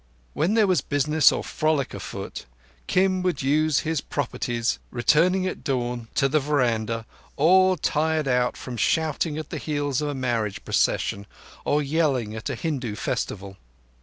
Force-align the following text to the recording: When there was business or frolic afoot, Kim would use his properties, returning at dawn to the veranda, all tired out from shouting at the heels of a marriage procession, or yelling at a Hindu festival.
When 0.33 0.55
there 0.55 0.65
was 0.65 0.81
business 0.81 1.31
or 1.31 1.43
frolic 1.43 1.93
afoot, 1.93 2.47
Kim 2.87 3.21
would 3.21 3.43
use 3.43 3.81
his 3.81 4.01
properties, 4.01 4.79
returning 4.89 5.45
at 5.45 5.63
dawn 5.63 6.07
to 6.15 6.27
the 6.27 6.39
veranda, 6.39 7.05
all 7.35 7.77
tired 7.77 8.27
out 8.27 8.57
from 8.57 8.77
shouting 8.77 9.37
at 9.37 9.51
the 9.51 9.59
heels 9.59 10.01
of 10.01 10.09
a 10.09 10.15
marriage 10.15 10.65
procession, 10.65 11.27
or 11.65 11.83
yelling 11.83 12.35
at 12.35 12.49
a 12.49 12.55
Hindu 12.55 12.95
festival. 12.95 13.57